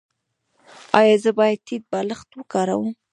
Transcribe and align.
ایا 0.99 1.15
زه 1.23 1.31
باید 1.37 1.59
ټیټ 1.67 1.83
بالښت 1.91 2.29
وکاروم؟ 2.35 2.89